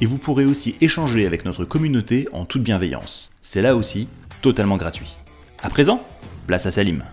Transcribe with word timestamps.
et 0.00 0.06
vous 0.06 0.18
pourrez 0.18 0.44
aussi 0.44 0.76
échanger 0.80 1.26
avec 1.26 1.44
notre 1.44 1.64
communauté 1.64 2.28
en 2.32 2.44
toute 2.44 2.62
bienveillance. 2.62 3.30
C'est 3.42 3.62
là 3.62 3.76
aussi 3.76 4.08
totalement 4.42 4.76
gratuit. 4.76 5.16
À 5.62 5.70
présent, 5.70 6.02
place 6.46 6.66
à 6.66 6.72
Salim. 6.72 7.04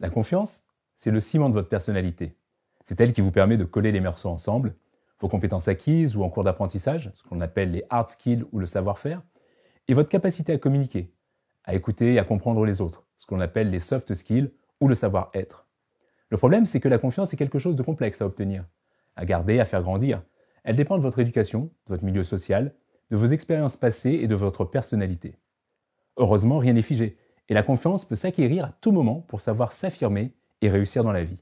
La 0.00 0.10
confiance, 0.10 0.62
c'est 0.96 1.10
le 1.10 1.20
ciment 1.20 1.48
de 1.48 1.54
votre 1.54 1.68
personnalité. 1.68 2.34
C'est 2.84 3.00
elle 3.00 3.12
qui 3.12 3.20
vous 3.20 3.30
permet 3.30 3.56
de 3.56 3.64
coller 3.64 3.92
les 3.92 4.00
morceaux 4.00 4.30
ensemble, 4.30 4.74
vos 5.20 5.28
compétences 5.28 5.68
acquises 5.68 6.16
ou 6.16 6.24
en 6.24 6.30
cours 6.30 6.44
d'apprentissage, 6.44 7.10
ce 7.14 7.22
qu'on 7.22 7.40
appelle 7.40 7.70
les 7.70 7.84
hard 7.90 8.08
skills 8.08 8.44
ou 8.52 8.58
le 8.58 8.66
savoir-faire, 8.66 9.22
et 9.86 9.94
votre 9.94 10.08
capacité 10.08 10.52
à 10.52 10.58
communiquer, 10.58 11.12
à 11.64 11.74
écouter 11.74 12.14
et 12.14 12.18
à 12.18 12.24
comprendre 12.24 12.64
les 12.64 12.80
autres, 12.80 13.04
ce 13.18 13.26
qu'on 13.26 13.40
appelle 13.40 13.70
les 13.70 13.78
soft 13.78 14.14
skills 14.14 14.50
ou 14.80 14.88
le 14.88 14.94
savoir-être. 14.94 15.66
Le 16.30 16.36
problème, 16.38 16.66
c'est 16.66 16.80
que 16.80 16.88
la 16.88 16.98
confiance 16.98 17.32
est 17.32 17.36
quelque 17.36 17.58
chose 17.58 17.76
de 17.76 17.82
complexe 17.82 18.22
à 18.22 18.26
obtenir, 18.26 18.64
à 19.14 19.24
garder, 19.24 19.60
à 19.60 19.64
faire 19.64 19.82
grandir. 19.82 20.22
Elle 20.64 20.76
dépend 20.76 20.96
de 20.96 21.02
votre 21.02 21.18
éducation, 21.18 21.70
de 21.86 21.90
votre 21.94 22.04
milieu 22.04 22.24
social, 22.24 22.74
de 23.10 23.16
vos 23.16 23.26
expériences 23.26 23.76
passées 23.76 24.20
et 24.22 24.26
de 24.26 24.34
votre 24.34 24.64
personnalité. 24.64 25.36
Heureusement, 26.16 26.58
rien 26.58 26.74
n'est 26.74 26.82
figé, 26.82 27.18
et 27.48 27.54
la 27.54 27.62
confiance 27.62 28.04
peut 28.04 28.16
s'acquérir 28.16 28.64
à 28.66 28.72
tout 28.80 28.92
moment 28.92 29.20
pour 29.20 29.40
savoir 29.40 29.72
s'affirmer 29.72 30.32
et 30.60 30.70
réussir 30.70 31.04
dans 31.04 31.12
la 31.12 31.24
vie. 31.24 31.38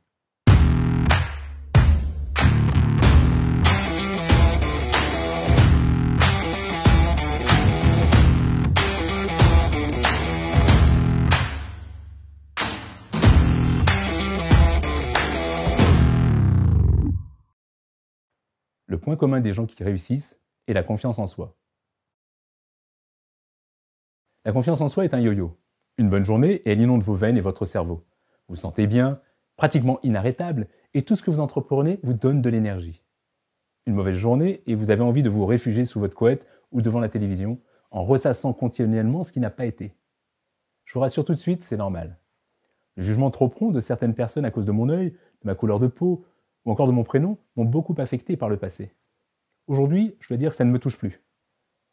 Point 19.00 19.16
commun 19.16 19.40
des 19.40 19.52
gens 19.52 19.66
qui 19.66 19.82
réussissent 19.82 20.40
est 20.66 20.72
la 20.72 20.82
confiance 20.82 21.18
en 21.18 21.26
soi. 21.26 21.56
La 24.44 24.52
confiance 24.52 24.80
en 24.80 24.88
soi 24.88 25.04
est 25.04 25.14
un 25.14 25.20
yo-yo. 25.20 25.58
Une 25.98 26.08
bonne 26.08 26.24
journée 26.24 26.54
et 26.64 26.70
elle 26.70 26.80
inonde 26.80 27.02
vos 27.02 27.14
veines 27.14 27.36
et 27.36 27.42
votre 27.42 27.66
cerveau. 27.66 28.06
Vous 28.48 28.54
vous 28.54 28.56
sentez 28.56 28.86
bien, 28.86 29.20
pratiquement 29.56 29.98
inarrêtable, 30.02 30.68
et 30.94 31.02
tout 31.02 31.16
ce 31.16 31.22
que 31.22 31.30
vous 31.30 31.40
entreprenez 31.40 32.00
vous 32.02 32.14
donne 32.14 32.40
de 32.40 32.48
l'énergie. 32.48 33.04
Une 33.86 33.94
mauvaise 33.94 34.16
journée 34.16 34.62
et 34.66 34.74
vous 34.74 34.90
avez 34.90 35.02
envie 35.02 35.22
de 35.22 35.28
vous 35.28 35.46
réfugier 35.46 35.84
sous 35.84 36.00
votre 36.00 36.14
couette 36.14 36.46
ou 36.72 36.80
devant 36.82 37.00
la 37.00 37.08
télévision 37.08 37.60
en 37.90 38.04
ressassant 38.04 38.52
continuellement 38.52 39.24
ce 39.24 39.32
qui 39.32 39.40
n'a 39.40 39.50
pas 39.50 39.66
été. 39.66 39.94
Je 40.84 40.94
vous 40.94 41.00
rassure 41.00 41.24
tout 41.24 41.34
de 41.34 41.38
suite, 41.38 41.62
c'est 41.62 41.76
normal. 41.76 42.18
Le 42.96 43.02
jugement 43.02 43.30
trop 43.30 43.48
prompt 43.48 43.72
de 43.72 43.80
certaines 43.80 44.14
personnes 44.14 44.44
à 44.44 44.50
cause 44.50 44.64
de 44.64 44.72
mon 44.72 44.88
œil, 44.88 45.10
de 45.10 45.16
ma 45.44 45.54
couleur 45.54 45.78
de 45.78 45.86
peau, 45.86 46.24
encore 46.70 46.86
de 46.86 46.92
mon 46.92 47.04
prénom 47.04 47.38
m'ont 47.56 47.64
beaucoup 47.64 47.94
affecté 47.98 48.36
par 48.36 48.48
le 48.48 48.56
passé. 48.56 48.94
Aujourd'hui, 49.66 50.16
je 50.20 50.28
dois 50.28 50.36
dire 50.36 50.50
que 50.50 50.56
ça 50.56 50.64
ne 50.64 50.70
me 50.70 50.78
touche 50.78 50.98
plus. 50.98 51.22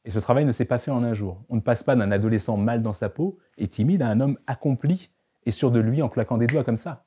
Et 0.06 0.10
ce 0.10 0.20
travail 0.20 0.46
ne 0.46 0.52
s'est 0.52 0.66
pas 0.66 0.80
fait 0.80 0.92
en 0.92 1.04
un 1.04 1.14
jour. 1.14 1.44
On 1.50 1.56
ne 1.56 1.62
passe 1.62 1.84
pas 1.84 1.96
d'un 1.96 2.12
adolescent 2.12 2.58
mal 2.58 2.82
dans 2.82 2.94
sa 2.94 3.10
peau 3.10 3.38
et 3.58 3.68
timide 3.68 4.02
à 4.02 4.08
un 4.08 4.20
homme 4.20 4.40
accompli 4.48 5.12
et 5.46 5.52
sûr 5.52 5.72
de 5.72 5.80
lui 5.80 6.02
en 6.02 6.10
claquant 6.10 6.38
des 6.38 6.48
doigts 6.48 6.64
comme 6.64 6.78
ça. 6.78 7.06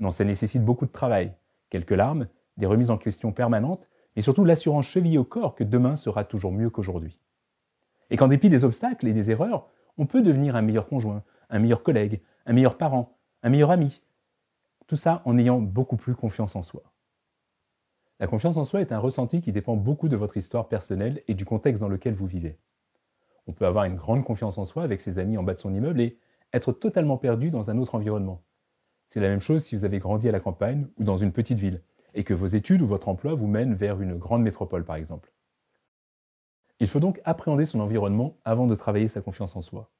Non, 0.00 0.10
ça 0.10 0.24
nécessite 0.24 0.64
beaucoup 0.64 0.86
de 0.86 0.92
travail, 0.92 1.32
quelques 1.68 1.90
larmes, 1.90 2.26
des 2.56 2.66
remises 2.66 2.90
en 2.90 2.98
question 2.98 3.32
permanentes, 3.32 3.88
mais 4.16 4.22
surtout 4.22 4.44
l'assurance 4.44 4.86
cheville 4.86 5.18
au 5.18 5.24
corps 5.24 5.54
que 5.54 5.64
demain 5.64 5.96
sera 5.96 6.24
toujours 6.24 6.52
mieux 6.52 6.70
qu'aujourd'hui. 6.70 7.18
Et 8.10 8.16
qu'en 8.16 8.28
dépit 8.28 8.48
des 8.48 8.64
obstacles 8.64 9.06
et 9.06 9.12
des 9.12 9.30
erreurs, 9.30 9.68
on 9.98 10.06
peut 10.06 10.22
devenir 10.22 10.56
un 10.56 10.62
meilleur 10.62 10.88
conjoint, 10.88 11.22
un 11.48 11.58
meilleur 11.58 11.82
collègue, 11.82 12.20
un 12.46 12.52
meilleur 12.52 12.76
parent, 12.76 13.16
un 13.42 13.50
meilleur 13.50 13.70
ami, 13.70 14.02
tout 14.90 14.96
ça 14.96 15.22
en 15.24 15.38
ayant 15.38 15.60
beaucoup 15.60 15.96
plus 15.96 16.16
confiance 16.16 16.56
en 16.56 16.64
soi. 16.64 16.82
La 18.18 18.26
confiance 18.26 18.56
en 18.56 18.64
soi 18.64 18.80
est 18.80 18.90
un 18.90 18.98
ressenti 18.98 19.40
qui 19.40 19.52
dépend 19.52 19.76
beaucoup 19.76 20.08
de 20.08 20.16
votre 20.16 20.36
histoire 20.36 20.66
personnelle 20.66 21.22
et 21.28 21.34
du 21.34 21.44
contexte 21.44 21.80
dans 21.80 21.88
lequel 21.88 22.12
vous 22.12 22.26
vivez. 22.26 22.58
On 23.46 23.52
peut 23.52 23.66
avoir 23.66 23.84
une 23.84 23.94
grande 23.94 24.24
confiance 24.24 24.58
en 24.58 24.64
soi 24.64 24.82
avec 24.82 25.00
ses 25.00 25.20
amis 25.20 25.38
en 25.38 25.44
bas 25.44 25.54
de 25.54 25.60
son 25.60 25.72
immeuble 25.72 26.00
et 26.00 26.18
être 26.52 26.72
totalement 26.72 27.18
perdu 27.18 27.52
dans 27.52 27.70
un 27.70 27.78
autre 27.78 27.94
environnement. 27.94 28.42
C'est 29.08 29.20
la 29.20 29.28
même 29.28 29.38
chose 29.38 29.62
si 29.62 29.76
vous 29.76 29.84
avez 29.84 30.00
grandi 30.00 30.28
à 30.28 30.32
la 30.32 30.40
campagne 30.40 30.88
ou 30.98 31.04
dans 31.04 31.18
une 31.18 31.30
petite 31.30 31.60
ville 31.60 31.84
et 32.14 32.24
que 32.24 32.34
vos 32.34 32.48
études 32.48 32.82
ou 32.82 32.88
votre 32.88 33.08
emploi 33.08 33.36
vous 33.36 33.46
mènent 33.46 33.74
vers 33.74 34.00
une 34.00 34.18
grande 34.18 34.42
métropole 34.42 34.84
par 34.84 34.96
exemple. 34.96 35.32
Il 36.80 36.88
faut 36.88 36.98
donc 36.98 37.20
appréhender 37.24 37.64
son 37.64 37.78
environnement 37.78 38.38
avant 38.44 38.66
de 38.66 38.74
travailler 38.74 39.06
sa 39.06 39.20
confiance 39.20 39.54
en 39.54 39.62
soi. 39.62 39.92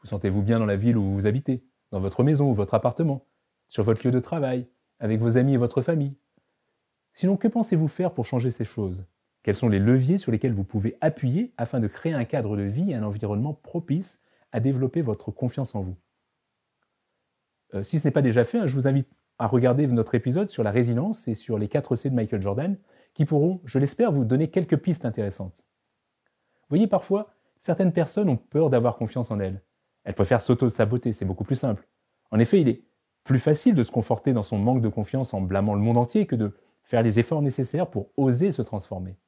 Vous 0.00 0.08
sentez-vous 0.08 0.40
bien 0.40 0.58
dans 0.58 0.64
la 0.64 0.76
ville 0.76 0.96
où 0.96 1.04
vous 1.04 1.26
habitez, 1.26 1.66
dans 1.90 2.00
votre 2.00 2.24
maison 2.24 2.48
ou 2.48 2.54
votre 2.54 2.72
appartement? 2.72 3.26
Sur 3.68 3.84
votre 3.84 4.06
lieu 4.06 4.12
de 4.12 4.20
travail, 4.20 4.66
avec 4.98 5.20
vos 5.20 5.36
amis 5.36 5.54
et 5.54 5.58
votre 5.58 5.82
famille. 5.82 6.16
Sinon, 7.12 7.36
que 7.36 7.48
pensez-vous 7.48 7.88
faire 7.88 8.12
pour 8.12 8.24
changer 8.24 8.50
ces 8.50 8.64
choses? 8.64 9.06
Quels 9.42 9.56
sont 9.56 9.68
les 9.68 9.78
leviers 9.78 10.18
sur 10.18 10.32
lesquels 10.32 10.52
vous 10.52 10.64
pouvez 10.64 10.96
appuyer 11.00 11.52
afin 11.56 11.80
de 11.80 11.86
créer 11.86 12.12
un 12.12 12.24
cadre 12.24 12.56
de 12.56 12.62
vie 12.62 12.90
et 12.90 12.94
un 12.94 13.02
environnement 13.02 13.54
propice 13.54 14.20
à 14.52 14.60
développer 14.60 15.02
votre 15.02 15.30
confiance 15.30 15.74
en 15.74 15.82
vous? 15.82 15.96
Euh, 17.74 17.82
Si 17.82 17.98
ce 17.98 18.06
n'est 18.06 18.12
pas 18.12 18.22
déjà 18.22 18.44
fait, 18.44 18.58
hein, 18.58 18.66
je 18.66 18.74
vous 18.74 18.88
invite 18.88 19.08
à 19.38 19.46
regarder 19.46 19.86
notre 19.86 20.14
épisode 20.14 20.50
sur 20.50 20.62
la 20.62 20.70
résilience 20.70 21.28
et 21.28 21.34
sur 21.34 21.58
les 21.58 21.68
4 21.68 21.96
C 21.96 22.10
de 22.10 22.14
Michael 22.14 22.42
Jordan, 22.42 22.76
qui 23.14 23.24
pourront, 23.24 23.60
je 23.64 23.78
l'espère, 23.78 24.12
vous 24.12 24.24
donner 24.24 24.50
quelques 24.50 24.78
pistes 24.78 25.04
intéressantes. 25.04 25.64
Vous 26.62 26.70
voyez, 26.70 26.86
parfois, 26.86 27.34
certaines 27.58 27.92
personnes 27.92 28.28
ont 28.28 28.36
peur 28.36 28.70
d'avoir 28.70 28.96
confiance 28.96 29.30
en 29.30 29.40
elles. 29.40 29.62
Elles 30.04 30.14
préfèrent 30.14 30.40
s'auto-saboter, 30.40 31.12
c'est 31.12 31.24
beaucoup 31.24 31.44
plus 31.44 31.56
simple. 31.56 31.86
En 32.30 32.38
effet, 32.38 32.60
il 32.60 32.68
est 32.68 32.84
plus 33.26 33.40
facile 33.40 33.74
de 33.74 33.82
se 33.82 33.90
conforter 33.90 34.32
dans 34.32 34.44
son 34.44 34.56
manque 34.56 34.80
de 34.80 34.88
confiance 34.88 35.34
en 35.34 35.40
blâmant 35.40 35.74
le 35.74 35.80
monde 35.80 35.98
entier 35.98 36.26
que 36.26 36.36
de 36.36 36.54
faire 36.84 37.02
les 37.02 37.18
efforts 37.18 37.42
nécessaires 37.42 37.90
pour 37.90 38.08
oser 38.16 38.52
se 38.52 38.62
transformer. 38.62 39.18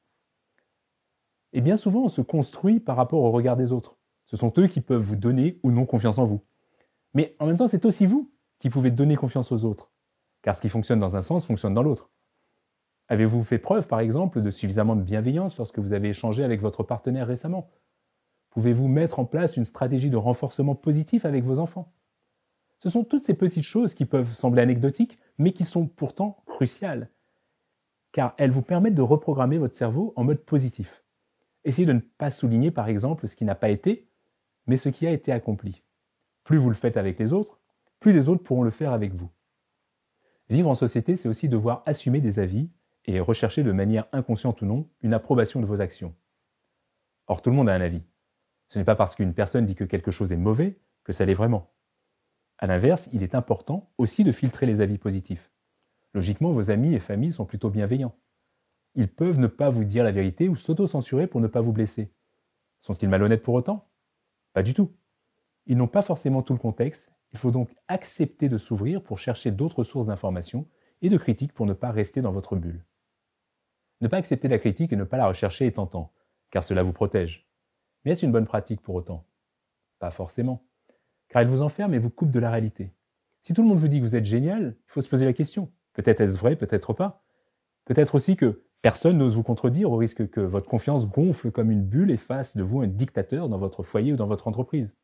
Et 1.51 1.61
bien 1.61 1.75
souvent, 1.75 2.05
on 2.05 2.09
se 2.09 2.21
construit 2.21 2.79
par 2.79 2.95
rapport 2.95 3.21
au 3.21 3.31
regard 3.31 3.57
des 3.57 3.71
autres. 3.73 3.97
Ce 4.25 4.37
sont 4.37 4.53
eux 4.57 4.67
qui 4.67 4.79
peuvent 4.79 5.01
vous 5.01 5.17
donner 5.17 5.59
ou 5.63 5.71
non 5.71 5.85
confiance 5.85 6.17
en 6.17 6.25
vous. 6.25 6.41
Mais 7.13 7.35
en 7.39 7.45
même 7.45 7.57
temps, 7.57 7.67
c'est 7.67 7.85
aussi 7.85 8.05
vous 8.05 8.31
qui 8.59 8.69
pouvez 8.69 8.89
donner 8.89 9.15
confiance 9.15 9.51
aux 9.51 9.65
autres. 9.65 9.91
Car 10.41 10.55
ce 10.55 10.61
qui 10.61 10.69
fonctionne 10.69 10.99
dans 10.99 11.17
un 11.17 11.21
sens 11.21 11.45
fonctionne 11.45 11.73
dans 11.73 11.83
l'autre. 11.83 12.09
Avez-vous 13.09 13.43
fait 13.43 13.59
preuve, 13.59 13.87
par 13.87 13.99
exemple, 13.99 14.41
de 14.41 14.51
suffisamment 14.51 14.95
de 14.95 15.01
bienveillance 15.01 15.57
lorsque 15.57 15.79
vous 15.79 15.91
avez 15.91 16.09
échangé 16.09 16.43
avec 16.43 16.61
votre 16.61 16.83
partenaire 16.83 17.27
récemment? 17.27 17.69
Pouvez-vous 18.51 18.87
mettre 18.87 19.19
en 19.19 19.25
place 19.25 19.57
une 19.57 19.65
stratégie 19.65 20.09
de 20.09 20.17
renforcement 20.17 20.75
positif 20.75 21.25
avec 21.25 21.43
vos 21.43 21.59
enfants? 21.59 21.91
Ce 22.79 22.89
sont 22.89 23.03
toutes 23.03 23.25
ces 23.25 23.33
petites 23.33 23.63
choses 23.63 23.93
qui 23.93 24.05
peuvent 24.05 24.33
sembler 24.33 24.61
anecdotiques, 24.61 25.19
mais 25.37 25.51
qui 25.51 25.65
sont 25.65 25.87
pourtant 25.87 26.43
cruciales, 26.45 27.09
car 28.11 28.33
elles 28.37 28.51
vous 28.51 28.61
permettent 28.61 28.95
de 28.95 29.01
reprogrammer 29.01 29.57
votre 29.57 29.75
cerveau 29.75 30.13
en 30.15 30.23
mode 30.23 30.43
positif. 30.43 31.03
Essayez 31.65 31.85
de 31.85 31.93
ne 31.93 31.99
pas 31.99 32.31
souligner 32.31 32.71
par 32.71 32.87
exemple 32.87 33.27
ce 33.27 33.35
qui 33.35 33.45
n'a 33.45 33.55
pas 33.55 33.69
été, 33.69 34.09
mais 34.65 34.77
ce 34.77 34.89
qui 34.89 35.05
a 35.07 35.11
été 35.11 35.31
accompli. 35.31 35.83
Plus 36.43 36.57
vous 36.57 36.69
le 36.69 36.75
faites 36.75 36.97
avec 36.97 37.19
les 37.19 37.33
autres, 37.33 37.59
plus 37.99 38.13
les 38.13 38.29
autres 38.29 38.43
pourront 38.43 38.63
le 38.63 38.71
faire 38.71 38.93
avec 38.93 39.13
vous. 39.13 39.29
Vivre 40.49 40.69
en 40.69 40.75
société, 40.75 41.15
c'est 41.15 41.29
aussi 41.29 41.49
devoir 41.49 41.83
assumer 41.85 42.21
des 42.21 42.39
avis 42.39 42.69
et 43.05 43.19
rechercher 43.19 43.63
de 43.63 43.71
manière 43.71 44.07
inconsciente 44.11 44.61
ou 44.61 44.65
non 44.65 44.89
une 45.01 45.13
approbation 45.13 45.59
de 45.59 45.65
vos 45.65 45.81
actions. 45.81 46.15
Or, 47.27 47.41
tout 47.41 47.49
le 47.49 47.55
monde 47.55 47.69
a 47.69 47.73
un 47.73 47.81
avis. 47.81 48.01
Ce 48.67 48.79
n'est 48.79 48.85
pas 48.85 48.95
parce 48.95 49.15
qu'une 49.15 49.33
personne 49.33 49.65
dit 49.65 49.75
que 49.75 49.83
quelque 49.83 50.11
chose 50.11 50.31
est 50.31 50.37
mauvais 50.37 50.79
que 51.03 51.13
ça 51.13 51.25
l'est 51.25 51.33
vraiment. 51.33 51.71
A 52.61 52.67
l'inverse, 52.67 53.09
il 53.13 53.23
est 53.23 53.35
important 53.35 53.89
aussi 53.97 54.25
de 54.25 54.33
filtrer 54.33 54.65
les 54.65 54.81
avis 54.81 54.97
positifs. 54.97 55.49
Logiquement, 56.13 56.51
vos 56.51 56.71
amis 56.71 56.93
et 56.93 56.99
familles 56.99 57.31
sont 57.31 57.45
plutôt 57.45 57.69
bienveillants. 57.69 58.15
Ils 58.95 59.07
peuvent 59.07 59.39
ne 59.39 59.47
pas 59.47 59.69
vous 59.69 59.85
dire 59.85 60.03
la 60.03 60.11
vérité 60.11 60.49
ou 60.49 60.57
s'auto-censurer 60.57 61.27
pour 61.27 61.39
ne 61.39 61.47
pas 61.47 61.61
vous 61.61 61.71
blesser. 61.71 62.11
Sont-ils 62.81 63.07
malhonnêtes 63.07 63.43
pour 63.43 63.53
autant? 63.53 63.89
Pas 64.51 64.61
du 64.61 64.73
tout. 64.73 64.91
Ils 65.67 65.77
n'ont 65.77 65.87
pas 65.87 66.01
forcément 66.01 66.41
tout 66.41 66.51
le 66.51 66.59
contexte, 66.59 67.13
il 67.31 67.39
faut 67.39 67.51
donc 67.51 67.73
accepter 67.87 68.49
de 68.49 68.57
s'ouvrir 68.57 69.03
pour 69.03 69.19
chercher 69.19 69.51
d'autres 69.51 69.85
sources 69.85 70.07
d'informations 70.07 70.67
et 71.01 71.07
de 71.07 71.17
critiques 71.17 71.53
pour 71.53 71.65
ne 71.65 71.73
pas 71.73 71.91
rester 71.91 72.21
dans 72.21 72.33
votre 72.33 72.57
bulle. 72.57 72.83
Ne 74.01 74.09
pas 74.09 74.17
accepter 74.17 74.49
la 74.49 74.59
critique 74.59 74.91
et 74.91 74.97
ne 74.97 75.03
pas 75.05 75.17
la 75.17 75.27
rechercher 75.27 75.67
est 75.67 75.73
tentant, 75.73 76.11
car 76.49 76.63
cela 76.63 76.83
vous 76.83 76.93
protège. 76.93 77.47
Mais 78.03 78.11
est-ce 78.11 78.25
une 78.25 78.31
bonne 78.33 78.47
pratique 78.47 78.81
pour 78.81 78.95
autant? 78.95 79.25
Pas 79.99 80.11
forcément 80.11 80.65
car 81.29 81.41
elle 81.41 81.47
vous 81.47 81.61
enferme 81.61 81.93
et 81.93 81.99
vous 81.99 82.09
coupe 82.09 82.31
de 82.31 82.39
la 82.39 82.51
réalité. 82.51 82.91
Si 83.43 83.53
tout 83.53 83.61
le 83.61 83.67
monde 83.67 83.79
vous 83.79 83.87
dit 83.87 83.99
que 83.99 84.05
vous 84.05 84.15
êtes 84.15 84.25
génial, 84.25 84.75
il 84.77 84.91
faut 84.91 85.01
se 85.01 85.09
poser 85.09 85.25
la 85.25 85.33
question. 85.33 85.71
Peut-être 85.93 86.21
est-ce 86.21 86.37
vrai, 86.37 86.55
peut-être 86.55 86.93
pas. 86.93 87.23
Peut-être 87.85 88.15
aussi 88.15 88.35
que 88.35 88.63
Personne 88.81 89.17
n'ose 89.17 89.35
vous 89.35 89.43
contredire 89.43 89.91
au 89.91 89.97
risque 89.97 90.29
que 90.29 90.39
votre 90.39 90.69
confiance 90.69 91.09
gonfle 91.09 91.51
comme 91.51 91.69
une 91.69 91.83
bulle 91.83 92.11
et 92.11 92.17
fasse 92.17 92.55
de 92.55 92.63
vous 92.63 92.79
un 92.79 92.87
dictateur 92.87 93.49
dans 93.49 93.57
votre 93.57 93.83
foyer 93.83 94.13
ou 94.13 94.15
dans 94.15 94.27
votre 94.27 94.47
entreprise. 94.47 94.95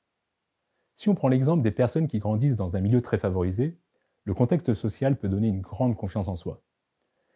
Si 0.96 1.10
on 1.10 1.16
prend 1.16 1.28
l'exemple 1.28 1.62
des 1.62 1.72
personnes 1.72 2.08
qui 2.08 2.20
grandissent 2.20 2.56
dans 2.56 2.78
un 2.78 2.80
milieu 2.80 3.02
très 3.02 3.18
favorisé, 3.18 3.78
le 4.24 4.34
contexte 4.34 4.74
social 4.74 5.18
peut 5.18 5.28
donner 5.28 5.50
une 5.50 5.60
grande 5.60 5.98
confiance 5.98 6.30
en 6.30 6.38
soi. 6.38 6.64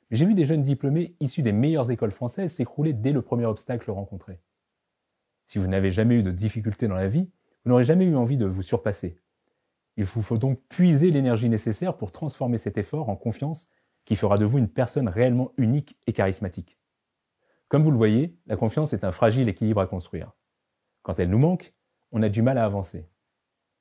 Mais 0.10 0.18
j'ai 0.18 0.26
vu 0.26 0.34
des 0.34 0.46
jeunes 0.46 0.64
diplômés 0.64 1.18
issus 1.20 1.42
des 1.42 1.52
meilleures 1.52 1.92
écoles 1.92 2.12
françaises 2.12 2.54
s'écrouler 2.54 2.94
dès 2.94 3.12
le 3.12 3.22
premier 3.22 3.46
obstacle 3.46 3.92
rencontré. 3.92 4.40
Si 5.46 5.60
vous 5.60 5.68
n'avez 5.68 5.92
jamais 5.92 6.16
eu 6.16 6.24
de 6.24 6.32
difficultés 6.32 6.88
dans 6.88 6.96
la 6.96 7.10
vie, 7.10 7.30
vous 7.64 7.70
n'aurez 7.70 7.84
jamais 7.84 8.06
eu 8.06 8.16
envie 8.16 8.38
de 8.38 8.46
vous 8.46 8.62
surpasser. 8.62 9.20
Il 9.98 10.06
vous 10.06 10.22
faut 10.22 10.38
donc 10.38 10.62
puiser 10.70 11.12
l'énergie 11.12 11.50
nécessaire 11.50 11.98
pour 11.98 12.12
transformer 12.12 12.58
cet 12.58 12.78
effort 12.78 13.10
en 13.10 13.16
confiance 13.16 13.68
qui 14.06 14.16
fera 14.16 14.38
de 14.38 14.46
vous 14.46 14.58
une 14.58 14.70
personne 14.70 15.10
réellement 15.10 15.52
unique 15.58 15.98
et 16.08 16.14
charismatique. 16.14 16.80
Comme 17.68 17.84
vous 17.84 17.92
le 17.92 17.98
voyez, 17.98 18.36
la 18.48 18.56
confiance 18.56 18.94
est 18.94 19.04
un 19.04 19.12
fragile 19.12 19.50
équilibre 19.50 19.82
à 19.82 19.88
construire. 19.88 20.32
Quand 21.04 21.20
elle 21.20 21.30
nous 21.30 21.38
manque, 21.38 21.74
on 22.12 22.24
a 22.24 22.30
du 22.30 22.42
mal 22.42 22.58
à 22.58 22.66
avancer. 22.66 23.10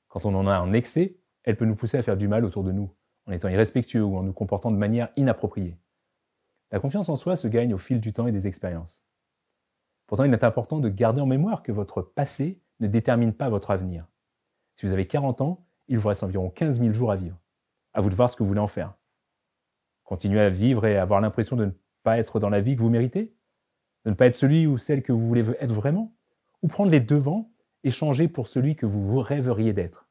Quand 0.09 0.27
on 0.27 0.35
en 0.35 0.47
a 0.47 0.61
en 0.61 0.73
excès, 0.73 1.17
elle 1.45 1.57
peut 1.57 1.65
nous 1.65 1.77
pousser 1.77 1.97
à 1.97 2.03
faire 2.03 2.17
du 2.17 2.29
mal 2.29 2.45
autour 2.45 2.65
de 2.65 2.73
nous, 2.73 2.93
en 3.27 3.33
étant 3.33 3.49
irrespectueux 3.49 4.03
ou 4.03 4.17
en 4.17 4.23
nous 4.23 4.33
comportant 4.33 4.71
de 4.71 4.77
manière 4.77 5.09
inappropriée. 5.17 5.79
La 6.71 6.81
confiance 6.81 7.09
en 7.09 7.17
soi 7.17 7.37
se 7.37 7.49
gagne 7.49 7.73
au 7.73 7.79
fil 7.79 8.01
du 8.01 8.13
temps 8.13 8.27
et 8.27 8.33
des 8.33 8.47
expériences. 8.47 9.05
Pourtant, 10.07 10.25
il 10.25 10.33
est 10.33 10.45
important 10.45 10.81
de 10.81 10.89
garder 10.89 11.21
en 11.21 11.27
mémoire 11.27 11.63
que 11.63 11.73
votre 11.73 12.03
passé 12.03 12.61
ne 12.81 12.87
détermine 12.87 13.33
pas 13.33 13.49
votre 13.49 13.71
avenir. 13.71 14.07
Si 14.77 14.87
vous 14.87 14.93
avez 14.93 15.07
40 15.07 15.41
ans, 15.41 15.67
il 15.89 15.99
vous 15.99 16.09
reste 16.09 16.23
environ 16.23 16.51
15 16.51 16.81
000 16.81 16.93
jours 16.93 17.11
à 17.11 17.17
vivre. 17.17 17.39
À 17.95 18.01
vous 18.01 18.11
de 18.11 18.15
voir 18.15 18.31
ce 18.31 18.37
que 18.37 18.43
vous 18.43 18.49
voulez 18.49 18.61
en 18.61 18.69
faire. 18.69 18.95
Continuer 20.05 20.41
à 20.41 20.51
vivre 20.51 20.87
et 20.87 20.97
avoir 20.97 21.21
l'impression 21.21 21.57
de 21.57 21.67
ne 21.67 21.71
pas 22.03 22.19
être 22.19 22.39
dans 22.41 22.51
la 22.51 22.61
vie 22.61 22.77
que 22.77 22.81
vous 22.81 22.91
méritez 22.91 23.35
De 24.05 24.11
ne 24.11 24.15
pas 24.15 24.27
être 24.27 24.35
celui 24.35 24.67
ou 24.67 24.79
celle 24.79 25.03
que 25.03 25.13
vous 25.13 25.27
voulez 25.27 25.45
être 25.61 25.73
vraiment 25.73 26.15
Ou 26.63 26.69
prendre 26.69 26.91
les 26.91 27.01
devants 27.01 27.51
et 27.85 27.91
changer 27.91 28.29
pour 28.29 28.47
celui 28.47 28.77
que 28.77 28.87
vous 28.87 29.21
rêveriez 29.21 29.73
d'être 29.73 30.09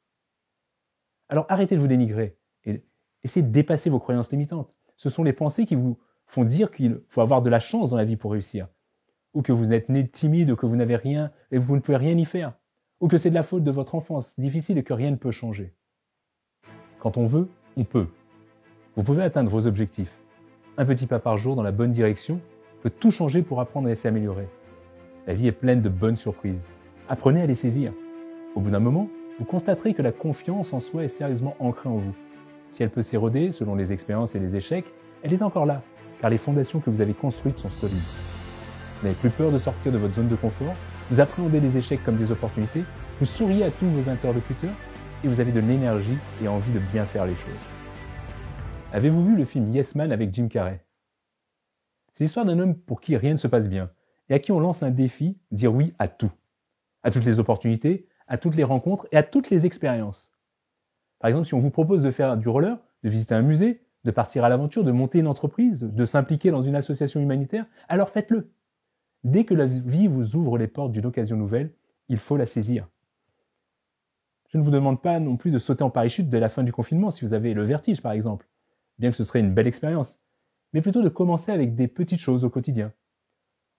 Alors 1.29 1.45
arrêtez 1.49 1.75
de 1.75 1.81
vous 1.81 1.87
dénigrer 1.87 2.37
et 2.63 2.83
essayez 3.23 3.45
de 3.45 3.51
dépasser 3.51 3.89
vos 3.89 3.99
croyances 3.99 4.31
limitantes. 4.31 4.73
Ce 4.95 5.09
sont 5.09 5.23
les 5.23 5.33
pensées 5.33 5.65
qui 5.65 5.75
vous 5.75 5.97
font 6.25 6.43
dire 6.43 6.71
qu'il 6.71 7.01
faut 7.07 7.21
avoir 7.21 7.41
de 7.41 7.49
la 7.49 7.59
chance 7.59 7.91
dans 7.91 7.97
la 7.97 8.05
vie 8.05 8.17
pour 8.17 8.31
réussir. 8.31 8.67
Ou 9.37 9.43
que 9.43 9.51
vous 9.51 9.71
êtes 9.71 9.87
né 9.89 10.07
timide, 10.07 10.49
ou 10.49 10.55
que 10.55 10.65
vous 10.65 10.75
n'avez 10.75 10.95
rien 10.95 11.29
et 11.51 11.59
vous 11.59 11.75
ne 11.75 11.79
pouvez 11.79 11.97
rien 11.97 12.17
y 12.17 12.25
faire. 12.25 12.53
Ou 13.01 13.07
que 13.07 13.19
c'est 13.19 13.29
de 13.29 13.35
la 13.35 13.43
faute 13.43 13.63
de 13.63 13.69
votre 13.69 13.93
enfance 13.93 14.39
difficile 14.39 14.79
et 14.79 14.83
que 14.83 14.95
rien 14.95 15.11
ne 15.11 15.15
peut 15.15 15.29
changer. 15.29 15.75
Quand 16.97 17.17
on 17.17 17.27
veut, 17.27 17.47
on 17.75 17.83
peut. 17.83 18.07
Vous 18.95 19.03
pouvez 19.03 19.21
atteindre 19.21 19.51
vos 19.51 19.67
objectifs. 19.67 20.17
Un 20.75 20.85
petit 20.85 21.05
pas 21.05 21.19
par 21.19 21.37
jour 21.37 21.55
dans 21.55 21.61
la 21.61 21.71
bonne 21.71 21.91
direction 21.91 22.41
peut 22.81 22.89
tout 22.89 23.11
changer 23.11 23.43
pour 23.43 23.61
apprendre 23.61 23.87
et 23.89 23.93
s'améliorer. 23.93 24.47
La 25.27 25.35
vie 25.35 25.45
est 25.45 25.51
pleine 25.51 25.83
de 25.83 25.89
bonnes 25.89 26.15
surprises. 26.15 26.67
Apprenez 27.07 27.43
à 27.43 27.45
les 27.45 27.53
saisir. 27.53 27.93
Au 28.55 28.59
bout 28.59 28.71
d'un 28.71 28.79
moment, 28.79 29.07
vous 29.37 29.45
constaterez 29.45 29.93
que 29.93 30.01
la 30.01 30.11
confiance 30.11 30.73
en 30.73 30.79
soi 30.79 31.03
est 31.03 31.09
sérieusement 31.09 31.55
ancrée 31.59 31.89
en 31.89 31.97
vous. 31.97 32.15
Si 32.71 32.81
elle 32.81 32.89
peut 32.89 33.03
s'éroder 33.03 33.51
selon 33.51 33.75
les 33.75 33.93
expériences 33.93 34.33
et 34.33 34.39
les 34.39 34.55
échecs, 34.55 34.91
elle 35.21 35.31
est 35.31 35.43
encore 35.43 35.67
là, 35.67 35.83
car 36.21 36.31
les 36.31 36.39
fondations 36.39 36.79
que 36.79 36.89
vous 36.89 37.01
avez 37.01 37.13
construites 37.13 37.59
sont 37.59 37.69
solides. 37.69 38.01
Vous 38.99 39.07
n'avez 39.07 39.19
plus 39.19 39.29
peur 39.29 39.51
de 39.51 39.59
sortir 39.59 39.91
de 39.91 39.97
votre 39.99 40.15
zone 40.15 40.27
de 40.27 40.35
confort, 40.35 40.73
vous 41.11 41.19
appréhendez 41.19 41.59
les 41.59 41.77
échecs 41.77 42.03
comme 42.03 42.17
des 42.17 42.31
opportunités, 42.31 42.83
vous 43.19 43.25
souriez 43.25 43.63
à 43.63 43.69
tous 43.69 43.85
vos 43.85 44.09
interlocuteurs 44.09 44.73
et 45.23 45.27
vous 45.27 45.39
avez 45.39 45.51
de 45.51 45.59
l'énergie 45.59 46.17
et 46.43 46.47
envie 46.47 46.71
de 46.71 46.79
bien 46.79 47.05
faire 47.05 47.27
les 47.27 47.35
choses. 47.35 47.53
Avez-vous 48.91 49.23
vu 49.23 49.35
le 49.35 49.45
film 49.45 49.71
Yes 49.71 49.93
Man 49.93 50.11
avec 50.11 50.33
Jim 50.33 50.47
Carrey? 50.47 50.83
C'est 52.11 52.23
l'histoire 52.23 52.45
d'un 52.45 52.57
homme 52.57 52.75
pour 52.75 52.99
qui 52.99 53.15
rien 53.15 53.33
ne 53.33 53.37
se 53.37 53.47
passe 53.47 53.69
bien 53.69 53.91
et 54.29 54.33
à 54.33 54.39
qui 54.39 54.51
on 54.51 54.59
lance 54.59 54.81
un 54.81 54.89
défi, 54.89 55.37
dire 55.51 55.73
oui 55.73 55.93
à 55.99 56.07
tout. 56.07 56.31
À 57.03 57.11
toutes 57.11 57.25
les 57.25 57.39
opportunités, 57.39 58.07
à 58.27 58.39
toutes 58.39 58.55
les 58.55 58.63
rencontres 58.63 59.07
et 59.11 59.17
à 59.17 59.23
toutes 59.23 59.51
les 59.51 59.67
expériences. 59.67 60.31
Par 61.19 61.29
exemple, 61.29 61.45
si 61.45 61.53
on 61.53 61.59
vous 61.59 61.69
propose 61.69 62.01
de 62.01 62.09
faire 62.09 62.35
du 62.35 62.49
roller, 62.49 62.79
de 63.03 63.09
visiter 63.09 63.35
un 63.35 63.43
musée, 63.43 63.83
de 64.05 64.11
partir 64.11 64.43
à 64.43 64.49
l'aventure, 64.49 64.83
de 64.83 64.91
monter 64.91 65.19
une 65.19 65.27
entreprise, 65.27 65.81
de 65.81 66.05
s'impliquer 66.05 66.49
dans 66.49 66.63
une 66.63 66.75
association 66.75 67.19
humanitaire, 67.19 67.67
alors 67.89 68.09
faites-le. 68.09 68.49
Dès 69.23 69.45
que 69.45 69.53
la 69.53 69.65
vie 69.65 70.07
vous 70.07 70.35
ouvre 70.35 70.57
les 70.57 70.67
portes 70.67 70.91
d'une 70.91 71.05
occasion 71.05 71.37
nouvelle, 71.37 71.73
il 72.09 72.17
faut 72.17 72.37
la 72.37 72.45
saisir. 72.45 72.87
Je 74.49 74.57
ne 74.57 74.63
vous 74.63 74.71
demande 74.71 75.01
pas 75.01 75.19
non 75.19 75.35
plus 75.35 75.51
de 75.51 75.59
sauter 75.59 75.83
en 75.83 75.89
parachute 75.89 76.29
dès 76.29 76.39
la 76.39 76.49
fin 76.49 76.63
du 76.63 76.71
confinement 76.71 77.11
si 77.11 77.25
vous 77.25 77.33
avez 77.33 77.53
le 77.53 77.63
vertige 77.63 78.01
par 78.01 78.13
exemple, 78.13 78.47
bien 78.97 79.11
que 79.11 79.17
ce 79.17 79.23
serait 79.23 79.41
une 79.41 79.53
belle 79.53 79.67
expérience, 79.67 80.21
mais 80.73 80.81
plutôt 80.81 81.01
de 81.01 81.09
commencer 81.09 81.51
avec 81.51 81.75
des 81.75 81.87
petites 81.87 82.19
choses 82.19 82.45
au 82.45 82.49
quotidien. 82.49 82.93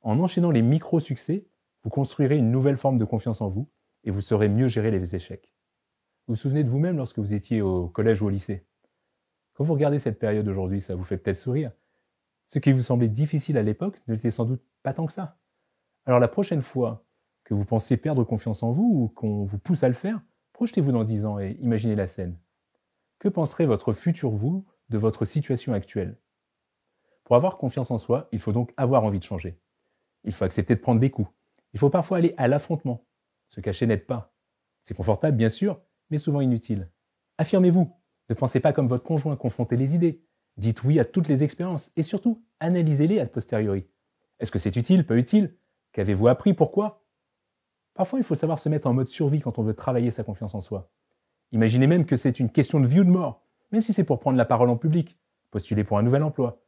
En 0.03 0.19
enchaînant 0.21 0.51
les 0.51 0.63
micro-succès, 0.63 1.47
vous 1.83 1.91
construirez 1.91 2.37
une 2.37 2.51
nouvelle 2.51 2.77
forme 2.77 2.99
de 2.99 3.05
confiance 3.05 3.41
en 3.41 3.49
vous 3.49 3.69
et 4.05 4.11
vous 4.11 4.21
saurez 4.21 4.49
mieux 4.49 4.69
gérer 4.69 4.91
les 4.91 5.15
échecs. 5.15 5.53
Vous 6.27 6.35
vous 6.35 6.41
souvenez 6.41 6.65
de 6.65 6.69
vous-même 6.69 6.99
lorsque 6.99 7.19
vous 7.19 7.33
étiez 7.33 7.63
au 7.63 7.89
collège 7.89 8.21
ou 8.21 8.27
au 8.27 8.31
lycée? 8.31 8.67
Quand 9.55 9.65
vous 9.65 9.75
regardez 9.75 9.99
cette 9.99 10.19
période 10.19 10.47
aujourd'hui, 10.47 10.81
ça 10.81 10.95
vous 10.95 11.05
fait 11.05 11.17
peut-être 11.17 11.39
sourire. 11.39 11.73
Ce 12.49 12.59
qui 12.59 12.73
vous 12.73 12.83
semblait 12.83 13.09
difficile 13.09 13.57
à 13.59 13.63
l'époque 13.63 14.01
ne 14.07 14.15
l'était 14.15 14.31
sans 14.31 14.45
doute 14.45 14.63
pas 14.83 14.95
tant 14.95 15.07
que 15.07 15.13
ça. 15.13 15.39
Alors 16.07 16.21
la 16.21 16.29
prochaine 16.29 16.63
fois 16.63 17.05
que 17.45 17.55
vous 17.55 17.65
pensez 17.65 17.97
perdre 17.97 18.25
confiance 18.25 18.63
en 18.63 18.73
vous 18.73 18.83
ou 18.83 19.09
qu'on 19.09 19.45
vous 19.45 19.59
pousse 19.59 19.83
à 19.83 19.89
le 19.89 19.95
faire, 19.95 20.21
projetez-vous 20.53 20.93
dans 20.93 21.05
10 21.05 21.27
ans 21.27 21.39
et 21.39 21.59
imaginez 21.61 21.95
la 21.95 22.07
scène. 22.07 22.39
Que 23.19 23.29
penserait 23.29 23.67
votre 23.67 23.93
futur 23.93 24.31
vous 24.31 24.67
de 24.89 24.99
votre 24.99 25.25
situation 25.25 25.73
actuelle? 25.73 26.19
Pour 27.25 27.37
avoir 27.37 27.59
confiance 27.59 27.91
en 27.91 27.99
soi, 27.99 28.29
il 28.33 28.41
faut 28.41 28.53
donc 28.53 28.73
avoir 28.77 29.05
envie 29.05 29.19
de 29.19 29.25
changer. 29.25 29.61
Il 30.25 30.33
faut 30.33 30.45
accepter 30.45 30.75
de 30.75 30.81
prendre 30.81 31.01
des 31.01 31.11
coups. 31.11 31.31
Il 31.75 31.81
faut 31.81 31.91
parfois 31.91 32.19
aller 32.19 32.35
à 32.39 32.49
l'affrontement. 32.49 33.07
Se 33.51 33.61
cacher 33.61 33.87
n'aide 33.87 34.07
pas. 34.07 34.35
C'est 34.85 34.95
confortable, 34.95 35.37
bien 35.37 35.51
sûr, 35.51 35.81
mais 36.11 36.19
souvent 36.19 36.41
inutile. 36.41 36.91
Affirmez-vous. 37.37 37.95
Ne 38.31 38.35
pensez 38.35 38.61
pas 38.61 38.73
comme 38.73 38.89
votre 38.89 39.05
conjoint, 39.05 39.37
confrontez 39.37 39.77
les 39.77 39.95
idées. 39.95 40.23
Dites 40.57 40.83
oui 40.85 40.99
à 40.99 41.05
toutes 41.05 41.29
les 41.29 41.45
expériences 41.45 41.93
et 41.97 42.03
surtout, 42.03 42.43
analysez-les 42.61 43.21
a 43.21 43.27
posteriori. 43.27 43.87
Est-ce 44.41 44.53
que 44.53 44.59
c'est 44.59 44.77
utile, 44.77 45.07
pas 45.07 45.17
utile? 45.17 45.57
Qu'avez-vous 45.93 46.29
appris? 46.29 46.55
Pourquoi? 46.55 47.05
Parfois, 47.95 48.21
il 48.21 48.25
faut 48.25 48.35
savoir 48.35 48.59
se 48.59 48.69
mettre 48.69 48.87
en 48.87 48.95
mode 48.95 49.09
survie 49.09 49.41
quand 49.41 49.59
on 49.59 49.63
veut 49.63 49.75
travailler 49.75 50.11
sa 50.11 50.23
confiance 50.23 50.55
en 50.55 50.61
soi. 50.61 50.91
Imaginez 51.51 51.87
même 51.87 52.07
que 52.07 52.17
c'est 52.17 52.39
une 52.39 52.51
question 52.51 52.79
de 52.79 52.87
vie 52.87 53.01
ou 53.01 53.05
de 53.05 53.11
mort, 53.11 53.43
même 53.73 53.83
si 53.83 53.93
c'est 53.93 54.05
pour 54.05 54.21
prendre 54.21 54.39
la 54.39 54.45
parole 54.45 54.71
en 54.71 54.77
public, 54.77 55.19
postuler 55.51 55.83
pour 55.83 55.99
un 55.99 56.03
nouvel 56.03 56.23
emploi. 56.23 56.63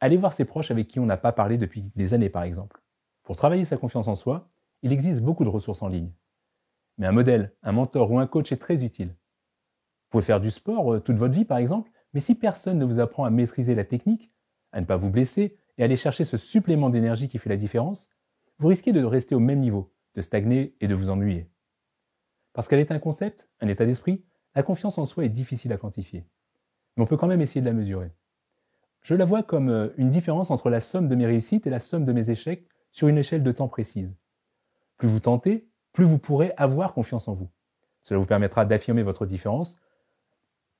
Allez 0.00 0.16
voir 0.16 0.32
ses 0.32 0.44
proches 0.44 0.70
avec 0.70 0.88
qui 0.88 1.00
on 1.00 1.06
n'a 1.06 1.16
pas 1.16 1.32
parlé 1.32 1.56
depuis 1.56 1.90
des 1.94 2.14
années, 2.14 2.28
par 2.28 2.42
exemple. 2.42 2.82
Pour 3.22 3.36
travailler 3.36 3.64
sa 3.64 3.76
confiance 3.76 4.08
en 4.08 4.16
soi, 4.16 4.50
il 4.82 4.92
existe 4.92 5.22
beaucoup 5.22 5.44
de 5.44 5.48
ressources 5.48 5.82
en 5.82 5.88
ligne. 5.88 6.12
Mais 6.98 7.06
un 7.06 7.12
modèle, 7.12 7.54
un 7.62 7.72
mentor 7.72 8.10
ou 8.10 8.18
un 8.18 8.26
coach 8.26 8.52
est 8.52 8.58
très 8.58 8.84
utile. 8.84 9.08
Vous 9.08 10.10
pouvez 10.10 10.22
faire 10.22 10.40
du 10.40 10.50
sport 10.50 10.94
euh, 10.94 11.00
toute 11.00 11.16
votre 11.16 11.34
vie, 11.34 11.44
par 11.44 11.58
exemple, 11.58 11.90
mais 12.12 12.20
si 12.20 12.34
personne 12.34 12.78
ne 12.78 12.84
vous 12.84 13.00
apprend 13.00 13.24
à 13.24 13.30
maîtriser 13.30 13.74
la 13.74 13.84
technique, 13.84 14.30
à 14.72 14.80
ne 14.80 14.86
pas 14.86 14.96
vous 14.96 15.10
blesser 15.10 15.56
et 15.78 15.84
aller 15.84 15.96
chercher 15.96 16.24
ce 16.24 16.36
supplément 16.36 16.90
d'énergie 16.90 17.28
qui 17.28 17.38
fait 17.38 17.50
la 17.50 17.56
différence, 17.56 18.10
vous 18.58 18.68
risquez 18.68 18.92
de 18.92 19.04
rester 19.04 19.34
au 19.34 19.40
même 19.40 19.60
niveau, 19.60 19.92
de 20.14 20.20
stagner 20.20 20.76
et 20.80 20.86
de 20.86 20.94
vous 20.94 21.08
ennuyer. 21.08 21.48
Parce 22.52 22.68
qu'elle 22.68 22.80
est 22.80 22.92
un 22.92 22.98
concept, 22.98 23.48
un 23.60 23.68
état 23.68 23.84
d'esprit, 23.84 24.24
la 24.54 24.62
confiance 24.62 24.98
en 24.98 25.06
soi 25.06 25.24
est 25.24 25.30
difficile 25.30 25.72
à 25.72 25.76
quantifier. 25.76 26.24
Mais 26.96 27.02
on 27.02 27.06
peut 27.06 27.16
quand 27.16 27.26
même 27.26 27.40
essayer 27.40 27.60
de 27.60 27.66
la 27.66 27.72
mesurer. 27.72 28.12
Je 29.02 29.14
la 29.14 29.24
vois 29.24 29.42
comme 29.42 29.68
euh, 29.68 29.88
une 29.96 30.10
différence 30.10 30.50
entre 30.50 30.70
la 30.70 30.80
somme 30.80 31.08
de 31.08 31.14
mes 31.14 31.26
réussites 31.26 31.66
et 31.66 31.70
la 31.70 31.80
somme 31.80 32.04
de 32.04 32.12
mes 32.12 32.30
échecs 32.30 32.66
sur 32.92 33.08
une 33.08 33.18
échelle 33.18 33.42
de 33.42 33.52
temps 33.52 33.68
précise. 33.68 34.16
Plus 34.96 35.08
vous 35.08 35.20
tentez, 35.20 35.68
plus 35.92 36.04
vous 36.04 36.18
pourrez 36.18 36.52
avoir 36.56 36.94
confiance 36.94 37.28
en 37.28 37.34
vous. 37.34 37.50
Cela 38.04 38.20
vous 38.20 38.26
permettra 38.26 38.64
d'affirmer 38.64 39.02
votre 39.02 39.26
différence, 39.26 39.78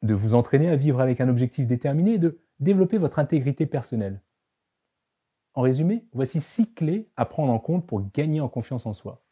de 0.02 0.14
vous 0.14 0.34
entraîner 0.34 0.68
à 0.68 0.76
vivre 0.76 1.00
avec 1.00 1.20
un 1.20 1.28
objectif 1.28 1.66
déterminé 1.66 2.14
et 2.14 2.18
de 2.18 2.38
développer 2.60 2.98
votre 2.98 3.18
intégrité 3.18 3.66
personnelle. 3.66 4.22
En 5.54 5.62
résumé, 5.62 6.04
voici 6.12 6.40
six 6.40 6.72
clés 6.72 7.08
à 7.16 7.24
prendre 7.26 7.52
en 7.52 7.60
compte 7.60 7.86
pour 7.86 8.02
gagner 8.12 8.40
en 8.40 8.48
confiance 8.48 8.86
en 8.86 8.92
soi. 8.92 9.22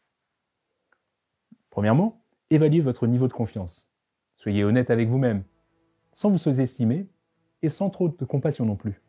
Premièrement, 1.69 2.21
évaluez 2.49 2.79
votre 2.79 3.07
niveau 3.07 3.27
de 3.27 3.33
confiance. 3.33 3.89
Soyez 4.37 4.63
honnête 4.63 4.89
avec 4.89 5.09
vous-même, 5.09 5.43
sans 6.13 6.29
vous 6.29 6.37
sous-estimer 6.37 7.07
et 7.61 7.69
sans 7.69 7.89
trop 7.89 8.07
de 8.07 8.25
compassion 8.25 8.65
non 8.65 8.75
plus. 8.75 9.01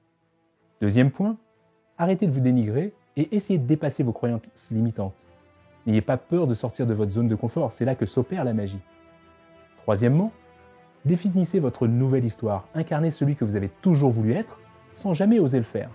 Deuxième 0.81 1.13
point, 1.13 1.39
arrêtez 1.99 2.27
de 2.27 2.33
vous 2.33 2.41
dénigrer 2.41 2.93
et 3.17 3.35
essayez 3.35 3.61
de 3.61 3.67
dépasser 3.67 4.03
vos 4.03 4.13
croyances 4.13 4.71
limitantes. 4.73 5.29
N'ayez 5.87 6.03
pas 6.03 6.17
peur 6.17 6.49
de 6.49 6.55
sortir 6.55 6.87
de 6.87 6.95
votre 6.95 7.13
zone 7.13 7.29
de 7.29 7.35
confort, 7.37 7.71
c'est 7.71 7.85
là 7.85 7.95
que 7.95 8.07
s'opère 8.07 8.43
la 8.43 8.55
magie. 8.55 8.81
Troisièmement, 9.77 10.33
définissez 11.05 11.61
votre 11.61 11.87
nouvelle 11.87 12.25
histoire, 12.25 12.67
incarnez 12.75 13.13
celui 13.13 13.37
que 13.37 13.45
vous 13.45 13.55
avez 13.55 13.69
toujours 13.69 14.11
voulu 14.11 14.33
être 14.33 14.59
sans 14.95 15.15
jamais 15.15 15.39
oser 15.39 15.59
le 15.59 15.65
faire. 15.65 15.91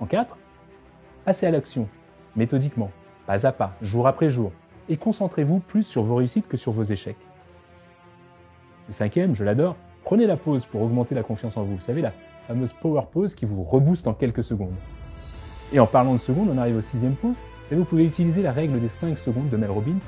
En 0.00 0.06
4, 0.06 0.36
passez 1.24 1.46
à 1.46 1.50
l'action, 1.50 1.88
méthodiquement, 2.36 2.90
pas 3.26 3.46
à 3.46 3.52
pas, 3.52 3.76
jour 3.80 4.06
après 4.06 4.30
jour, 4.30 4.52
et 4.88 4.96
concentrez-vous 4.96 5.60
plus 5.60 5.84
sur 5.84 6.02
vos 6.02 6.16
réussites 6.16 6.48
que 6.48 6.56
sur 6.56 6.72
vos 6.72 6.82
échecs. 6.82 7.16
Le 8.88 8.92
cinquième, 8.92 9.34
je 9.34 9.44
l'adore, 9.44 9.76
prenez 10.04 10.26
la 10.26 10.36
pause 10.36 10.66
pour 10.66 10.82
augmenter 10.82 11.14
la 11.14 11.22
confiance 11.22 11.56
en 11.56 11.62
vous. 11.62 11.76
Vous 11.76 11.80
savez, 11.80 12.02
la 12.02 12.12
fameuse 12.46 12.72
power 12.72 13.02
pause 13.10 13.34
qui 13.34 13.46
vous 13.46 13.62
rebooste 13.62 14.06
en 14.06 14.12
quelques 14.12 14.44
secondes. 14.44 14.74
Et 15.72 15.80
en 15.80 15.86
parlant 15.86 16.12
de 16.12 16.18
secondes, 16.18 16.50
on 16.52 16.58
arrive 16.58 16.76
au 16.76 16.82
sixième 16.82 17.14
point. 17.14 17.32
Et 17.72 17.74
vous 17.74 17.84
pouvez 17.84 18.04
utiliser 18.04 18.42
la 18.42 18.52
règle 18.52 18.78
des 18.78 18.88
5 18.88 19.16
secondes 19.16 19.48
de 19.48 19.56
Mel 19.56 19.70
Robbins. 19.70 19.98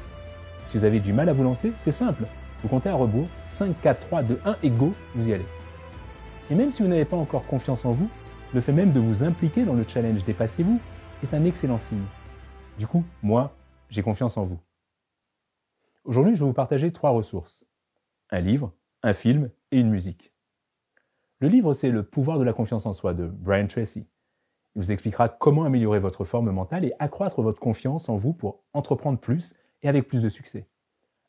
Si 0.68 0.76
vous 0.76 0.84
avez 0.84 1.00
du 1.00 1.14
mal 1.14 1.28
à 1.30 1.32
vous 1.32 1.42
lancer, 1.42 1.72
c'est 1.78 1.92
simple. 1.92 2.24
Vous 2.62 2.68
comptez 2.68 2.90
à 2.90 2.94
rebours, 2.94 3.28
5, 3.46 3.80
4, 3.82 4.00
3, 4.08 4.22
2, 4.22 4.40
1 4.44 4.56
et 4.62 4.70
go, 4.70 4.92
vous 5.14 5.28
y 5.28 5.32
allez. 5.32 5.46
Et 6.50 6.54
même 6.54 6.70
si 6.70 6.82
vous 6.82 6.88
n'avez 6.88 7.04
pas 7.04 7.16
encore 7.16 7.46
confiance 7.46 7.84
en 7.86 7.92
vous, 7.92 8.08
le 8.54 8.60
fait 8.60 8.72
même 8.72 8.92
de 8.92 9.00
vous 9.00 9.22
impliquer 9.22 9.64
dans 9.64 9.74
le 9.74 9.84
challenge 9.86 10.24
Dépassez-vous 10.24 10.80
est 11.22 11.34
un 11.34 11.44
excellent 11.44 11.78
signe. 11.78 12.04
Du 12.78 12.86
coup, 12.86 13.04
moi, 13.22 13.56
j'ai 13.90 14.02
confiance 14.02 14.36
en 14.36 14.44
vous. 14.44 14.60
Aujourd'hui, 16.04 16.34
je 16.34 16.40
vais 16.40 16.46
vous 16.46 16.52
partager 16.52 16.92
trois 16.92 17.10
ressources. 17.10 17.64
Un 18.30 18.40
livre, 18.40 18.72
un 19.02 19.12
film 19.12 19.50
et 19.72 19.80
une 19.80 19.90
musique. 19.90 20.32
Le 21.40 21.48
livre, 21.48 21.74
c'est 21.74 21.90
Le 21.90 22.02
pouvoir 22.02 22.38
de 22.38 22.44
la 22.44 22.52
confiance 22.52 22.86
en 22.86 22.92
soi 22.92 23.14
de 23.14 23.26
Brian 23.26 23.66
Tracy. 23.66 24.06
Il 24.74 24.82
vous 24.82 24.92
expliquera 24.92 25.28
comment 25.28 25.64
améliorer 25.64 25.98
votre 25.98 26.24
forme 26.24 26.50
mentale 26.50 26.84
et 26.84 26.92
accroître 26.98 27.42
votre 27.42 27.60
confiance 27.60 28.08
en 28.08 28.16
vous 28.16 28.32
pour 28.32 28.62
entreprendre 28.72 29.18
plus 29.18 29.54
et 29.82 29.88
avec 29.88 30.06
plus 30.06 30.22
de 30.22 30.28
succès. 30.28 30.68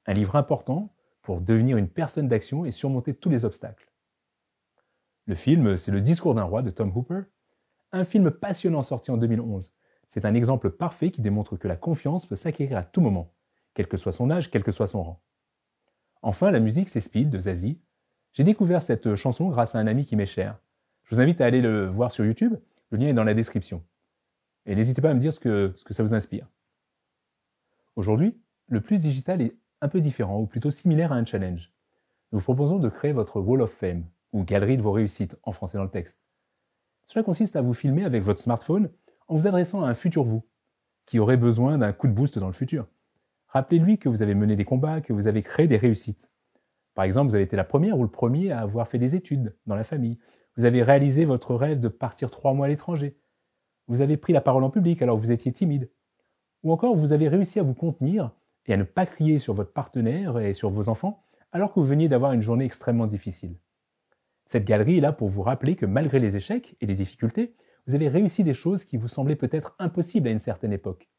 Un 0.05 0.13
livre 0.13 0.35
important 0.35 0.93
pour 1.21 1.41
devenir 1.41 1.77
une 1.77 1.89
personne 1.89 2.27
d'action 2.27 2.65
et 2.65 2.71
surmonter 2.71 3.13
tous 3.13 3.29
les 3.29 3.43
obstacles. 3.43 3.89
Le 5.27 5.35
film, 5.35 5.77
c'est 5.77 5.91
Le 5.91 5.99
discours 5.99 6.33
d'un 6.35 6.43
roi 6.43 6.61
de 6.61 6.69
Tom 6.69 6.89
Hooper, 6.95 7.23
un 7.91 8.05
film 8.05 8.31
passionnant 8.31 8.81
sorti 8.81 9.11
en 9.11 9.17
2011. 9.17 9.73
C'est 10.07 10.23
un 10.23 10.33
exemple 10.33 10.69
parfait 10.69 11.11
qui 11.11 11.21
démontre 11.21 11.57
que 11.57 11.67
la 11.67 11.75
confiance 11.75 12.25
peut 12.25 12.37
s'acquérir 12.37 12.77
à 12.77 12.83
tout 12.83 13.01
moment, 13.01 13.33
quel 13.73 13.87
que 13.87 13.97
soit 13.97 14.13
son 14.13 14.31
âge, 14.31 14.49
quel 14.49 14.63
que 14.63 14.71
soit 14.71 14.87
son 14.87 15.03
rang. 15.03 15.21
Enfin, 16.21 16.49
la 16.49 16.61
musique, 16.61 16.87
c'est 16.87 17.01
Speed 17.01 17.29
de 17.29 17.39
Zazie. 17.39 17.81
J'ai 18.31 18.45
découvert 18.45 18.81
cette 18.81 19.15
chanson 19.15 19.49
grâce 19.49 19.75
à 19.75 19.79
un 19.79 19.87
ami 19.87 20.05
qui 20.05 20.15
m'est 20.15 20.25
cher. 20.25 20.57
Je 21.03 21.13
vous 21.13 21.21
invite 21.21 21.41
à 21.41 21.45
aller 21.45 21.61
le 21.61 21.87
voir 21.87 22.13
sur 22.13 22.23
YouTube, 22.23 22.55
le 22.91 22.97
lien 22.97 23.07
est 23.07 23.13
dans 23.13 23.25
la 23.25 23.33
description. 23.33 23.83
Et 24.65 24.75
n'hésitez 24.75 25.01
pas 25.01 25.09
à 25.09 25.13
me 25.13 25.19
dire 25.19 25.33
ce 25.33 25.41
que, 25.41 25.73
ce 25.75 25.83
que 25.83 25.93
ça 25.93 26.03
vous 26.03 26.13
inspire. 26.13 26.47
Aujourd'hui, 27.97 28.39
le 28.67 28.79
plus 28.79 29.01
digital 29.01 29.41
est 29.41 29.57
un 29.81 29.89
peu 29.89 29.99
différent, 29.99 30.39
ou 30.39 30.47
plutôt 30.47 30.71
similaire 30.71 31.11
à 31.11 31.15
un 31.15 31.25
challenge. 31.25 31.73
Nous 32.31 32.39
vous 32.39 32.43
proposons 32.43 32.79
de 32.79 32.87
créer 32.87 33.11
votre 33.11 33.41
Wall 33.41 33.61
of 33.61 33.71
Fame, 33.71 34.05
ou 34.37 34.43
galerie 34.43 34.77
de 34.77 34.81
vos 34.81 34.91
réussites, 34.91 35.35
en 35.43 35.51
français 35.51 35.77
dans 35.77 35.83
le 35.83 35.89
texte. 35.89 36.19
Cela 37.07 37.23
consiste 37.23 37.55
à 37.55 37.61
vous 37.61 37.73
filmer 37.73 38.03
avec 38.03 38.23
votre 38.23 38.39
smartphone 38.39 38.89
en 39.27 39.35
vous 39.35 39.47
adressant 39.47 39.83
à 39.83 39.89
un 39.89 39.93
futur 39.93 40.23
vous, 40.23 40.45
qui 41.05 41.19
aurait 41.19 41.37
besoin 41.37 41.77
d'un 41.77 41.91
coup 41.91 42.07
de 42.07 42.13
boost 42.13 42.37
dans 42.37 42.47
le 42.47 42.53
futur. 42.53 42.87
Rappelez-lui 43.47 43.97
que 43.97 44.09
vous 44.09 44.21
avez 44.21 44.35
mené 44.35 44.55
des 44.55 44.65
combats, 44.65 45.01
que 45.01 45.13
vous 45.13 45.27
avez 45.27 45.41
créé 45.41 45.67
des 45.67 45.77
réussites. 45.77 46.29
Par 46.93 47.05
exemple, 47.05 47.29
vous 47.29 47.35
avez 47.35 47.45
été 47.45 47.55
la 47.55 47.63
première 47.63 47.97
ou 47.97 48.03
le 48.03 48.09
premier 48.09 48.51
à 48.51 48.59
avoir 48.59 48.87
fait 48.87 48.99
des 48.99 49.15
études 49.15 49.55
dans 49.65 49.75
la 49.75 49.83
famille. 49.83 50.19
Vous 50.55 50.65
avez 50.65 50.83
réalisé 50.83 51.25
votre 51.25 51.55
rêve 51.55 51.79
de 51.79 51.87
partir 51.87 52.29
trois 52.29 52.53
mois 52.53 52.67
à 52.67 52.69
l'étranger. 52.69 53.17
Vous 53.87 54.01
avez 54.01 54.17
pris 54.17 54.33
la 54.33 54.41
parole 54.41 54.63
en 54.63 54.69
public 54.69 55.01
alors 55.01 55.17
que 55.17 55.21
vous 55.21 55.31
étiez 55.31 55.51
timide. 55.51 55.89
Ou 56.63 56.71
encore, 56.71 56.95
vous 56.95 57.13
avez 57.13 57.27
réussi 57.27 57.59
à 57.59 57.63
vous 57.63 57.73
contenir 57.73 58.31
et 58.65 58.73
à 58.73 58.77
ne 58.77 58.83
pas 58.83 59.05
crier 59.05 59.39
sur 59.39 59.53
votre 59.53 59.71
partenaire 59.73 60.39
et 60.39 60.53
sur 60.53 60.69
vos 60.69 60.89
enfants 60.89 61.23
alors 61.51 61.73
que 61.73 61.79
vous 61.79 61.85
veniez 61.85 62.09
d'avoir 62.09 62.33
une 62.33 62.41
journée 62.41 62.65
extrêmement 62.65 63.07
difficile. 63.07 63.55
Cette 64.47 64.65
galerie 64.65 64.97
est 64.97 65.01
là 65.01 65.11
pour 65.11 65.29
vous 65.29 65.41
rappeler 65.41 65.75
que 65.75 65.85
malgré 65.85 66.19
les 66.19 66.37
échecs 66.37 66.75
et 66.79 66.85
les 66.85 66.95
difficultés, 66.95 67.53
vous 67.85 67.95
avez 67.95 68.07
réussi 68.07 68.43
des 68.43 68.53
choses 68.53 68.85
qui 68.85 68.97
vous 68.97 69.07
semblaient 69.07 69.35
peut-être 69.35 69.75
impossibles 69.79 70.27
à 70.27 70.31
une 70.31 70.39
certaine 70.39 70.73
époque. 70.73 71.09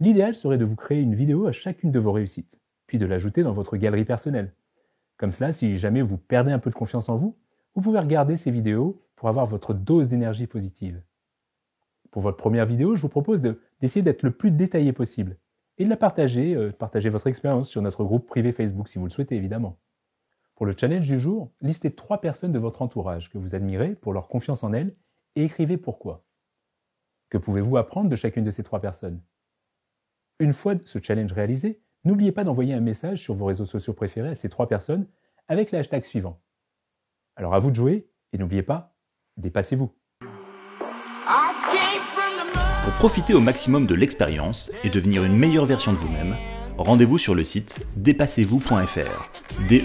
L'idéal 0.00 0.34
serait 0.34 0.58
de 0.58 0.64
vous 0.64 0.76
créer 0.76 1.00
une 1.00 1.14
vidéo 1.14 1.46
à 1.46 1.52
chacune 1.52 1.92
de 1.92 1.98
vos 1.98 2.12
réussites, 2.12 2.60
puis 2.86 2.98
de 2.98 3.06
l'ajouter 3.06 3.42
dans 3.42 3.52
votre 3.52 3.76
galerie 3.76 4.04
personnelle. 4.04 4.54
Comme 5.18 5.30
cela, 5.30 5.52
si 5.52 5.76
jamais 5.76 6.02
vous 6.02 6.16
perdez 6.16 6.52
un 6.52 6.58
peu 6.58 6.70
de 6.70 6.74
confiance 6.74 7.08
en 7.08 7.16
vous, 7.16 7.36
vous 7.74 7.82
pouvez 7.82 7.98
regarder 7.98 8.36
ces 8.36 8.50
vidéos 8.50 9.02
pour 9.14 9.28
avoir 9.28 9.46
votre 9.46 9.74
dose 9.74 10.08
d'énergie 10.08 10.46
positive. 10.46 11.02
Pour 12.10 12.22
votre 12.22 12.38
première 12.38 12.66
vidéo, 12.66 12.96
je 12.96 13.02
vous 13.02 13.08
propose 13.08 13.40
d'essayer 13.40 14.02
d'être 14.02 14.22
le 14.22 14.32
plus 14.32 14.50
détaillé 14.50 14.92
possible 14.92 15.36
et 15.78 15.84
de 15.84 15.90
la 15.90 15.96
partager, 15.96 16.54
euh, 16.54 16.72
partager 16.72 17.08
votre 17.08 17.26
expérience 17.26 17.68
sur 17.68 17.82
notre 17.82 18.02
groupe 18.02 18.26
privé 18.26 18.52
Facebook 18.52 18.88
si 18.88 18.98
vous 18.98 19.04
le 19.04 19.10
souhaitez 19.10 19.36
évidemment. 19.36 19.78
Pour 20.60 20.66
le 20.66 20.76
challenge 20.76 21.06
du 21.06 21.18
jour, 21.18 21.50
listez 21.62 21.90
trois 21.90 22.20
personnes 22.20 22.52
de 22.52 22.58
votre 22.58 22.82
entourage 22.82 23.30
que 23.30 23.38
vous 23.38 23.54
admirez 23.54 23.94
pour 23.94 24.12
leur 24.12 24.28
confiance 24.28 24.62
en 24.62 24.74
elles 24.74 24.94
et 25.34 25.44
écrivez 25.44 25.78
pourquoi. 25.78 26.26
Que 27.30 27.38
pouvez-vous 27.38 27.78
apprendre 27.78 28.10
de 28.10 28.16
chacune 28.16 28.44
de 28.44 28.50
ces 28.50 28.62
trois 28.62 28.82
personnes? 28.82 29.22
Une 30.38 30.52
fois 30.52 30.74
ce 30.84 30.98
challenge 31.02 31.32
réalisé, 31.32 31.80
n'oubliez 32.04 32.30
pas 32.30 32.44
d'envoyer 32.44 32.74
un 32.74 32.80
message 32.80 33.22
sur 33.22 33.32
vos 33.32 33.46
réseaux 33.46 33.64
sociaux 33.64 33.94
préférés 33.94 34.28
à 34.28 34.34
ces 34.34 34.50
trois 34.50 34.68
personnes 34.68 35.06
avec 35.48 35.72
le 35.72 35.78
hashtag 35.78 36.04
suivant. 36.04 36.42
Alors 37.36 37.54
à 37.54 37.58
vous 37.58 37.70
de 37.70 37.76
jouer 37.76 38.10
et 38.34 38.36
n'oubliez 38.36 38.62
pas, 38.62 38.94
dépassez-vous. 39.38 39.90
Pour 42.84 42.92
profiter 42.98 43.32
au 43.32 43.40
maximum 43.40 43.86
de 43.86 43.94
l'expérience 43.94 44.70
et 44.84 44.90
devenir 44.90 45.24
une 45.24 45.38
meilleure 45.38 45.64
version 45.64 45.94
de 45.94 45.96
vous-même, 45.96 46.36
rendez-vous 46.82 47.18
sur 47.18 47.34
le 47.34 47.44
site 47.44 47.80
dépassez-vous.fr. 47.96 49.30
D 49.68 49.84